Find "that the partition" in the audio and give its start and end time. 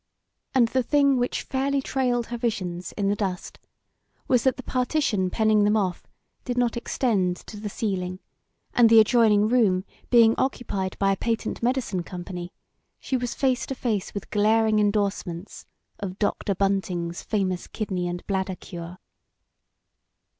4.45-5.29